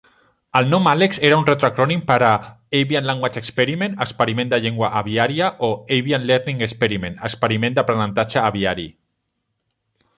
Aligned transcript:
El 0.59 0.69
nom 0.69 0.87
"Alex" 0.91 1.19
era 1.27 1.35
un 1.41 1.43
retroacrònim 1.49 1.99
per 2.11 2.15
a 2.29 2.31
"avian 2.79 3.05
language 3.09 3.39
experiment" 3.43 3.99
(experiment 4.07 4.51
de 4.55 4.59
llengua 4.63 4.91
aviària) 5.03 5.53
o 5.69 5.69
"avian 5.99 6.27
learning 6.33 6.65
experiment" 6.69 7.21
(experiment 7.31 7.77
d'aprenentatge 7.81 8.45
aviari). 8.49 8.87